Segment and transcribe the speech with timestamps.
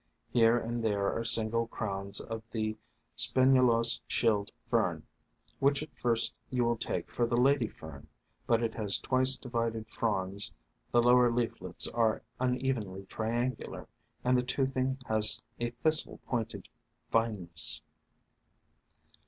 [0.31, 2.75] Here and there are single crowns of the
[3.15, 5.03] Spinulose Shield Fern,
[5.59, 8.07] which at first you will take for the Lady Fern;
[8.47, 10.53] but it has twice divided fronds,
[10.91, 13.87] the lower leaflets are unevenly triangular,
[14.23, 16.67] and the toothing has a thistle pointed
[17.11, 17.83] fineness.